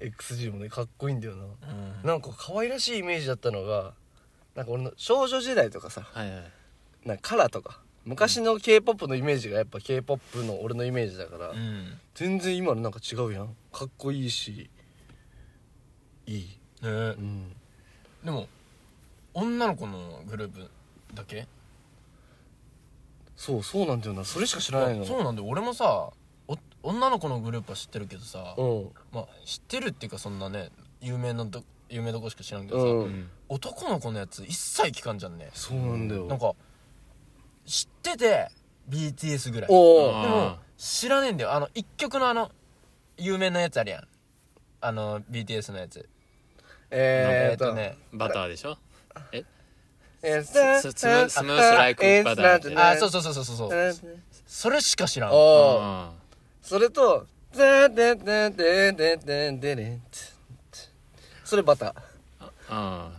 [0.02, 1.48] XG もねかっこいいんだよな、う
[2.06, 2.08] ん。
[2.08, 3.94] なんか可愛らしいイメージだったのが
[4.56, 6.52] なんか俺の少女時代とかさあはいはい。
[7.06, 12.00] なんかカラーとか昔の k p o p のイメージがやっぱ k p o p の俺のイメージだから、うん。
[12.16, 13.56] 全然今のなんか違うやん。
[13.72, 14.70] かっこいいし
[16.26, 16.58] いい。
[16.82, 16.90] ね。
[16.90, 17.56] うん。
[18.24, 18.48] でも
[19.34, 20.70] 女の子のグループ
[21.14, 21.48] だけ？
[23.36, 24.26] そうそうなんだよな。
[24.26, 25.04] それしか知らないの。
[25.04, 25.48] あそうなんだよ。
[25.48, 26.14] 俺もさお
[26.84, 28.90] 女の子のグループは知ってるけどさうん。
[29.12, 30.70] まあ知ってるっていうかそんなね
[31.02, 33.00] 有名など有名どこしか知らんけどさ、うん。
[33.00, 35.50] うん男の子のやつ一切聞かんじゃんね。
[35.54, 36.26] そうなんだよ。
[36.26, 36.54] なんか
[37.66, 38.50] 知ってて
[38.90, 39.70] BTS ぐらい。
[39.70, 41.52] でおおあも知らねえんだよ。
[41.54, 42.50] あの一曲のあの
[43.18, 44.08] 有名なやつあるやん。
[44.80, 46.08] あの BTS のやつ。
[46.90, 48.78] えーっとねバターでしょ？
[49.34, 49.44] え？
[50.24, 50.52] ース
[50.94, 54.20] スムースムースライクバターあそうそうそうそうそうそう。
[54.46, 55.32] それしか知らん
[56.62, 60.00] おーあそれと「でででででででで
[61.44, 61.94] それバター
[62.40, 63.12] ああ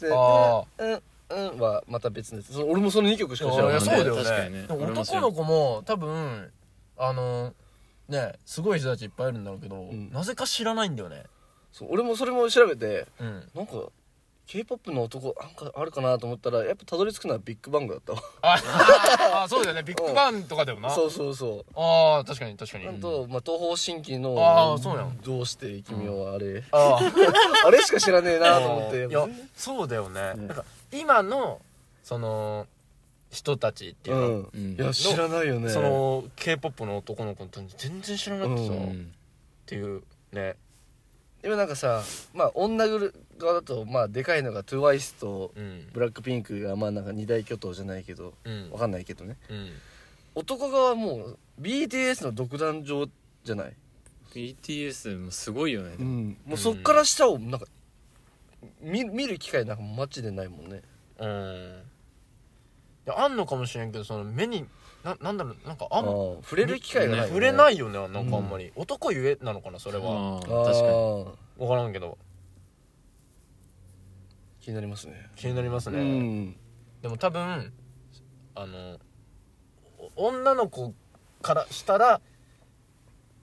[0.00, 6.50] であうんうんはまた別のやつそ俺もその2曲しか知らないそうだよね確かにねでも俺も知らん男の子も多分
[6.96, 7.52] あの
[8.08, 11.24] ねすごい人たちいっぱいいるんだろうけど、んなぜか知らないんだよね
[11.72, 13.72] そう俺もそれも調べてうんなんか
[14.46, 18.22] k p o p の男なんかあるかなと思ったらやっぱたどり着くのはビッグバングだったわ。
[18.42, 19.82] あ あそうだよね。
[19.82, 20.88] ビッグバンとかだよな。
[20.90, 22.86] そうそうそああ確かに確かに。
[22.86, 26.98] うあと、まあ、東方神起のあーそうやんどうして君はあれ、あ
[27.66, 29.06] あれしか知らねえなと思って。
[29.06, 31.60] いやそうだよね、なんか今の
[32.04, 32.68] その
[33.32, 34.50] 人たちっていうの、うん。
[34.54, 34.74] うん。
[34.74, 35.70] いや知らないよね。
[35.70, 39.14] その k p o p の男の子って全然知らなくてさ、うっうん
[39.66, 40.54] ていうね。
[41.44, 42.86] 今なんかさまあ女
[43.38, 45.88] 側だとまあでかいのが TWICE とうん。
[45.92, 48.70] ブラックピンクがまあなんか二大巨頭じゃないけどうん。
[48.70, 49.36] わかんないけどね。
[49.48, 49.68] うん。
[50.34, 53.06] 男側はもう BTS の独壇場
[53.44, 53.72] じゃない
[54.34, 56.36] ？BTS もすごいよね、ん。
[56.44, 57.66] もうそっから下をなんか
[58.82, 60.82] 見見る機会なんかマジでないもんね。
[61.18, 61.82] うん。
[63.06, 64.66] いやあんのかもしれんけどその目に
[65.04, 66.04] ななんだろうなんかああん
[66.42, 67.28] 触れる機会がないよね。
[67.28, 70.04] 触れないよねなんかあんまり、男ゆえなのかなそれは。
[70.04, 70.88] あああ確かに。
[70.88, 71.26] ー
[71.58, 72.18] 分からんけど
[74.66, 75.30] 気になりますね。
[75.36, 76.56] 気になりますうね、ん。
[77.00, 77.72] でも多分
[78.56, 78.98] あの
[80.16, 80.92] お女の子
[81.40, 82.20] からしたら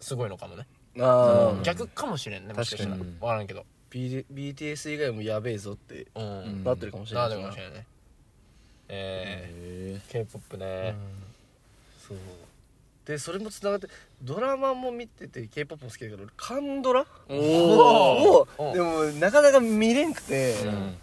[0.01, 0.67] すごいのかもね。
[0.99, 2.97] ああ逆かもしれんねもしかしたら。
[2.97, 3.65] 確かに分からんけど。
[3.89, 7.29] B- BTS 以外もやべえぞってうん、うんなってるかもしれな。
[7.29, 7.86] ないるかもしれないね。
[8.89, 10.93] えへー、k p o p ね、
[12.05, 12.17] そう。
[13.05, 13.88] でそれもつながって
[14.21, 17.05] ドラマも見てて k p o p も好きだけど俺カンドラ？
[17.29, 20.97] えおをおでもなかなか見れんくて、うん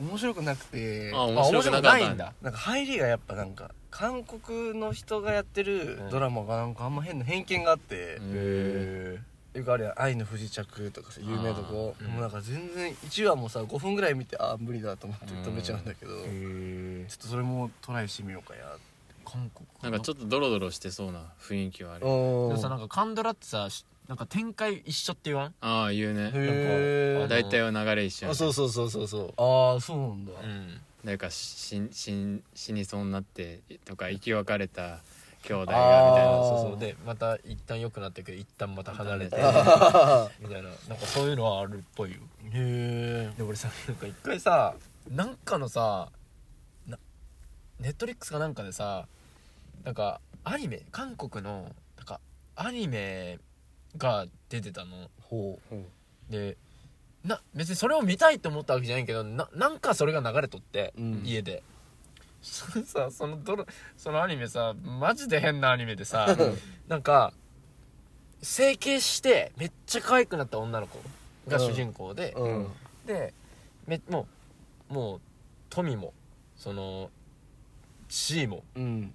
[0.00, 1.98] 面白くなくてあ面白くなかった。
[1.98, 2.32] いんだ。
[2.40, 9.18] なんか入りがやっぱなんか韓国の人がやってるドラマがなんかあんま変な偏見があって、へ
[9.54, 18.76] よくあれや「愛の不時着」とかさ有名なとこもうなんか全然1話もさ5分ぐらい見てああ無理だと思って止めちゃうんだけど、ちょえっとそれもトライしてみようかや
[19.24, 20.90] 韓国なんかちょっとドロドロして。
[20.90, 25.54] そうな雰囲気はあるおでもさなんかカンドラってさしなんか展開一緒って言わん？
[25.60, 26.32] ああ言うね。
[26.34, 27.20] へー。
[27.20, 29.34] なんか大体は流れ一緒やあそうそうそうそうそう。
[29.36, 30.80] ああそうなんだ、うん。
[31.04, 34.98] 誰か死死ん死にそうになってとか生き別れた
[35.44, 36.42] 兄弟がみたいあなー。
[36.42, 36.80] そうそう。
[36.80, 38.38] でまた一旦良くなってくる。
[38.38, 39.36] 一旦また離れて。
[39.40, 40.70] あ みたいな。
[40.88, 42.16] なんかそういうのはあるっぽいよ。
[42.52, 44.74] へえで俺さなんか一回さ
[45.08, 46.08] なんかのさ
[46.88, 46.98] な
[47.78, 49.06] ネットリックスかなんかでさ
[49.84, 52.18] なんかアニメ韓国のなんか
[52.56, 53.38] アニメ
[53.96, 55.10] が出てたの。
[55.22, 56.32] ほう。
[56.32, 56.56] で
[57.24, 61.22] な別にそれを見たいと思ったわけじゃないけどななんかそれが流れとって、うん。
[61.24, 61.62] 家で。
[62.42, 66.34] そ れさそのドラそのアニメさマジで変なアニメでさ
[66.88, 67.34] なんか
[68.40, 70.98] 整形してめっちゃ可愛くなった女の子
[71.46, 72.68] が主人公で、うん。
[73.06, 73.34] で
[73.86, 74.26] めも
[74.90, 75.20] うもう
[75.68, 76.14] 富も
[76.56, 77.10] その
[78.08, 79.12] 地位もうん。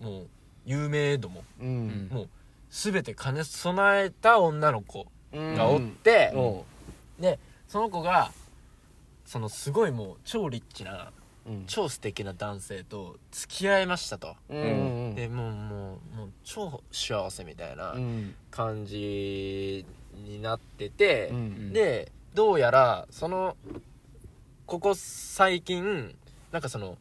[0.00, 0.28] もう
[0.66, 2.08] 有名度もうん。
[2.12, 2.28] もう
[2.70, 5.54] 全て兼ね備えた女の子うん。
[5.54, 6.64] がおって、お
[7.20, 8.30] でその子が
[9.24, 11.10] そのすごいもう超リッチな
[11.46, 11.64] うん。
[11.66, 15.14] 超素敵な男性と付き合いましたと、うん。
[15.14, 18.34] でもうもうもう超幸せみたいなうん。
[18.50, 21.72] 感じになってて、うん。
[21.72, 23.56] でどうやらその
[24.66, 26.14] ここ最近
[26.50, 26.98] なんかその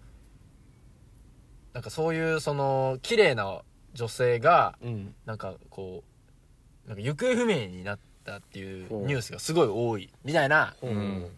[1.74, 3.62] なんかそういうその綺麗な
[3.96, 5.16] 女性がうん。
[5.26, 6.04] なんかこ
[6.86, 11.32] うなんか行方不明になったっていうニュースがすごい多いみたいなうん。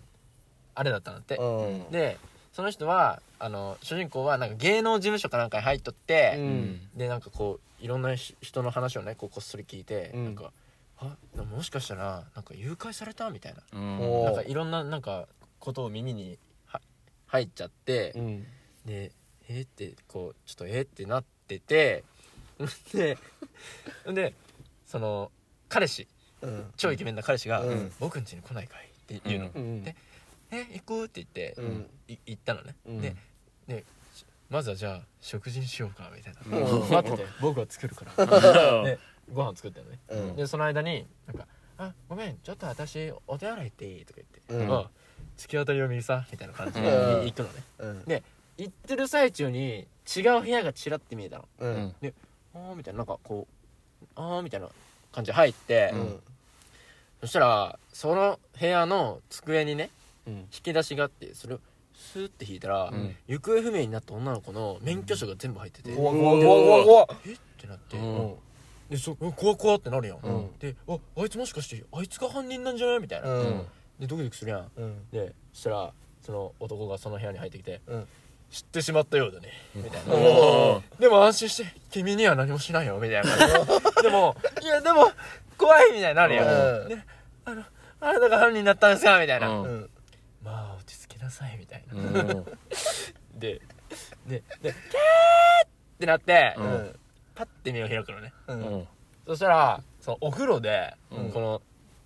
[0.76, 1.38] あれだったんだって。
[1.38, 1.92] うん。
[1.92, 2.18] で
[2.52, 6.80] その人はあの主人公はなんか芸能事務所かなんかに入っとって、うん。
[6.96, 10.26] でなんかこういろんなひ人の話をねこうこっそり聞いて、うん。
[10.26, 10.52] なんか
[11.00, 13.62] あもしかしたらなんか誘拐されたみたいな。
[13.72, 14.22] うん。
[14.22, 15.28] おなんかいろんななんか
[15.60, 16.82] ことを耳には
[17.28, 18.44] 入っちゃって、うん。
[18.86, 19.12] で
[19.50, 22.04] えーってこうちょっとえーってなってて
[22.94, 23.18] で
[24.06, 24.34] で
[24.86, 25.32] その
[25.70, 26.08] 彼氏
[26.42, 26.72] うん。
[26.78, 27.92] 超イケメンな彼氏が「うん。
[28.00, 29.84] 僕ん家に来ないかい?」って言うの、うん。
[29.84, 29.96] で
[30.52, 31.90] え行くって言って、うん。
[32.08, 33.02] い行ったのね、うん。
[33.02, 33.16] で
[33.68, 33.84] で
[34.50, 36.90] まずはじゃあ食事にしようかみたいな、うん。
[36.90, 37.26] 待ってて。
[37.42, 38.84] 僕は作るから。
[38.84, 39.00] で
[39.34, 40.36] ご飯作ったのね、うん。
[40.36, 41.48] でその間になんか
[41.80, 44.74] 「あごめんちょっと私お手洗い行っていい?」とか言って「うん。
[44.74, 44.90] あ
[45.38, 47.26] 突き当たりを右さ」みたいな感じでうん。
[47.26, 47.64] 行くのね。
[47.80, 48.06] うん。
[48.06, 48.24] で
[48.58, 51.50] 行ってる最中に違う部屋がちらって見えたの。
[51.60, 51.84] ううん。
[51.88, 51.96] ん
[52.70, 53.48] あーみたいななんかこ
[54.02, 54.70] うあーみたいな
[55.12, 56.20] 感じで入って、うん。
[57.22, 59.90] そしたらその部屋の机にね
[60.28, 60.34] うん。
[60.34, 61.60] 引き出しがあってそれを
[61.94, 63.16] スーって引いたら、ん。
[63.28, 67.32] 行方不明になった女の子の免許証が全部入ってて、怖怖怖怖怖え？
[67.34, 68.36] ってなって、うん。
[68.90, 70.50] でそうん怖怖ってなるやん、うん。
[70.60, 73.00] でああいつもしかしてあいつが犯人なんじゃない？
[73.00, 73.68] みたいな、うん。
[74.00, 74.72] でドキドキするやん。
[74.76, 75.10] うん。
[75.12, 75.92] でそしたら
[76.22, 78.08] その男がその部屋に入ってきてうん
[78.50, 80.16] 「知ってしまったようだね」みたいな。
[81.00, 83.38] でも安心して君には何もしないよみたいな。
[84.02, 85.12] でもいやでも
[85.58, 86.90] 怖いみたいになるやん、うん。
[86.90, 86.98] で
[87.46, 87.64] あの
[88.00, 89.48] あなたが犯人だったんですかみたいな、
[90.44, 92.46] まあ落ち着きなさいみたいな、うん。
[93.36, 93.60] で
[94.28, 94.74] ででキャー
[95.66, 96.56] ってなって、
[97.34, 98.34] パッて目を開くのね。
[99.26, 101.32] そしたらそのお風呂で、うん。
[101.32, 101.62] この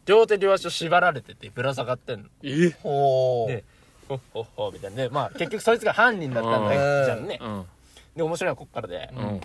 [0.05, 2.29] 両手両足を縛られててぶら下がってんの。
[2.41, 2.69] え？
[2.81, 3.63] ほうで
[4.11, 7.05] ほっほっほみたいなでまあ結局そいつが犯人だったんだうん。
[7.05, 7.39] じゃんね。
[7.41, 7.65] うん。
[8.15, 9.41] で面白いのはこっからで、うん。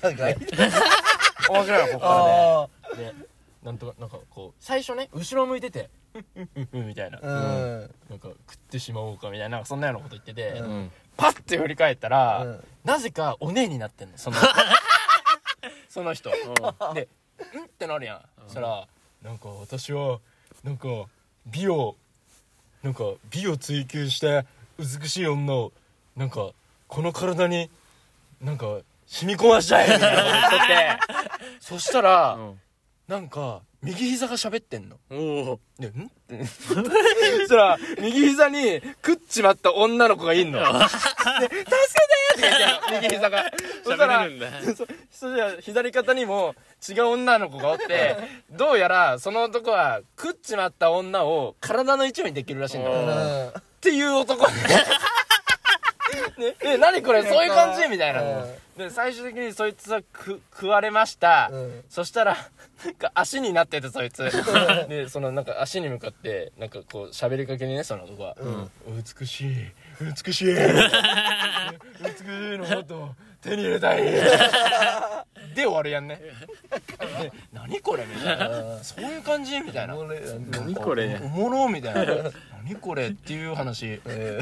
[0.00, 0.24] なんか
[1.50, 3.14] 面白いのはこっからあでで
[3.62, 7.94] なんとかなんかこう最初ね後ろ向いてて「ふんふんふんふん」みたいな、あうん。
[8.10, 10.70] なんか食ってしまおうかみたいななんかそんなようなこと言ってて、うん。
[10.70, 12.64] うんパッて振り返ったら、うん。
[12.82, 14.36] なぜかお姉になってんのその
[15.88, 16.28] その人。
[16.92, 17.08] で
[17.54, 18.22] 「ん?」ってなるやん。
[18.46, 18.88] そしたら
[19.22, 20.18] 「なんか私は
[20.64, 20.88] なんか
[21.46, 21.96] 美を
[22.84, 24.44] なんか美を追求して
[24.78, 25.72] 美しい女を
[26.16, 26.50] なんか
[26.86, 27.70] この体に
[28.42, 28.66] なんか
[29.06, 31.54] 染み込ましちゃえ」みたいなこと言ってて。
[31.60, 32.60] そしたらうん。
[33.08, 35.14] なんか右膝が喋ってんのお
[35.52, 36.10] おで、ん？
[36.46, 40.60] そしたら、右膝に食っちまった女の子がいんの。
[40.62, 40.88] で、助
[41.44, 41.64] けて
[42.38, 43.44] って言って右膝が。
[43.84, 44.28] そしたら
[44.64, 46.54] そそしたら左肩にも
[46.88, 48.16] 違う女の子がおって、
[48.50, 54.46] どうやらその男は食っちまった女を体の一部にできるらしいんだっていう男
[56.38, 56.46] ね。
[56.46, 57.22] ね、え、何これ？
[57.22, 57.88] そういう感じ？
[57.88, 58.54] みたいなうん。
[58.76, 61.50] で、最終的にそいつは食食われました。
[61.52, 62.36] うんそしたら、
[62.84, 64.24] なんか足になってて、そいつ。
[64.88, 68.36] で、そのなんか足に向かって、なんかこう喋りかけにね、その男は。
[69.18, 69.54] 美しい、
[70.24, 70.46] 美しい。
[70.46, 70.54] 美しい
[72.58, 74.04] のもっと手に入れたい。
[75.54, 76.20] で終わるやんね。
[77.20, 78.82] で、何これみたいな。
[78.82, 79.96] そういう感じみたいな。
[80.50, 82.30] 何これおもろみたいな。
[82.64, 84.00] 何これっていう話。
[84.06, 84.40] え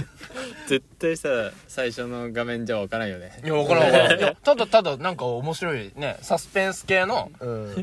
[0.69, 1.29] 絶対さ
[1.67, 4.19] 最初の画面じゃ分からんよねいや、わからんわからん。
[4.19, 7.31] いや、ただただなんか面白いね、サスペンス系の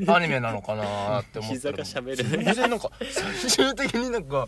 [0.07, 4.47] アニメなのかなって思って膝が喋る全然なんか、最終的になんか、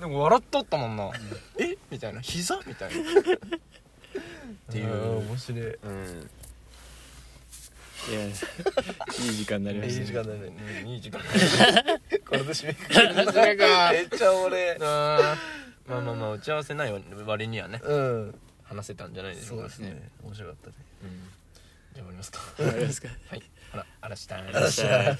[0.00, 1.10] なんか笑っとったもんな。
[1.58, 1.76] え？
[1.90, 2.20] みたいな。
[2.20, 2.58] 膝？
[2.66, 2.96] みたいな。
[4.70, 4.86] っていう。
[4.86, 6.30] うん面白いうん。
[8.08, 8.32] いやいい
[9.34, 10.00] 時間になりましたね。
[10.00, 10.40] いい時間だね
[10.84, 11.20] うんいい時間。
[11.20, 11.26] こ
[12.32, 18.34] れで締めくくるかめっちゃ俺まあまあまあ、打ち合わせない割にはね、うん。
[18.64, 19.68] 話せたんじゃないでしょそううか。
[19.68, 20.08] ですね。
[20.24, 20.74] 面白かったね。
[21.04, 21.10] うん。
[21.94, 22.40] じゃあ終わりますか。
[22.58, 23.08] りますか。
[23.28, 23.42] はい。
[23.72, 25.18] あら、あらしたあらっしゃい